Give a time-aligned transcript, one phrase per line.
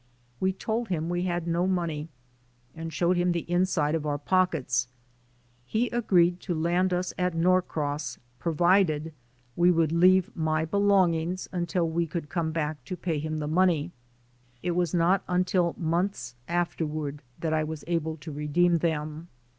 [0.39, 2.09] We told him we had no money
[2.73, 4.87] and showed him the inside of our pockets.
[5.63, 9.11] He agreed to land us at Norcross pro vided
[9.55, 13.91] we would leave my belongings until we could come back to pay him the money.
[14.63, 19.27] It was not un til months afterward that I was able to redeem them.